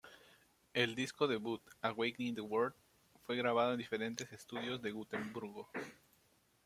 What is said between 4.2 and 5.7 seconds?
estudios de Gotemburgo.